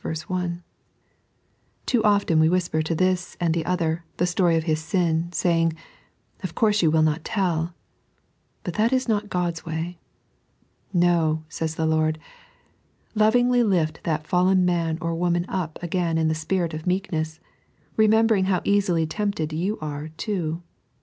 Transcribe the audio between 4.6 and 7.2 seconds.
his sin, saying;" Of course you will